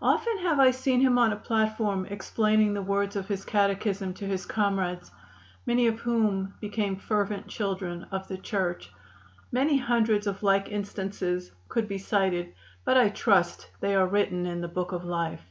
[0.00, 4.24] "Often have I seen him on a platform explaining the words of his catechism to
[4.26, 5.10] his comrades,
[5.66, 8.90] many of whom became fervent children of the Church.
[9.52, 12.54] Many hundreds of like instances could be cited,
[12.86, 15.42] but I trust they are written in the Book of Life."